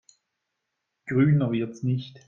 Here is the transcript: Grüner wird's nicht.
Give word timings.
Grüner 1.05 1.51
wird's 1.51 1.83
nicht. 1.83 2.19